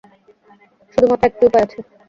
শুধুমাত্র 0.93 1.27
একটি 1.29 1.43
উপায় 1.47 1.63
আছে। 1.65 1.77